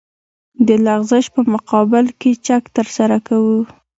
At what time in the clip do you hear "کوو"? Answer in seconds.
3.27-3.59